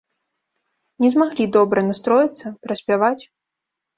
Не 1.03 1.11
змаглі 1.15 1.45
добра 1.57 1.83
настроіцца, 1.89 2.47
праспяваць. 2.69 3.23